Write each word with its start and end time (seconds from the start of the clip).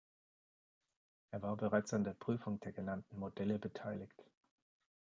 Er 1.29 1.43
war 1.43 1.55
bereits 1.57 1.93
an 1.93 2.03
der 2.03 2.15
Prüfung 2.15 2.59
der 2.61 2.71
genannten 2.71 3.19
Modelle 3.19 3.59
beteiligt. 3.59 4.23